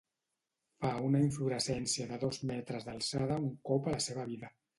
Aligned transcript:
Fa 0.85 0.93
una 1.09 1.21
inflorescència 1.25 2.07
de 2.13 2.19
dos 2.25 2.41
metres 2.53 2.89
d'alçada 2.89 3.39
un 3.45 3.53
cop 3.71 3.93
a 3.93 3.95
la 3.99 4.03
seva 4.09 4.27
vida. 4.33 4.53